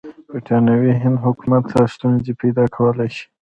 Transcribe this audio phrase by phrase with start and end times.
[0.29, 3.25] برټانوي هند حکومت ته ستونزې پیدا کولای شي.